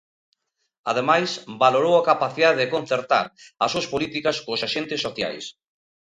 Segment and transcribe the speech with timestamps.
[0.91, 1.29] Ademais,
[1.63, 3.25] valorou a "capacidade de concertar"
[3.63, 5.45] as súas políticas cos axentes sociais.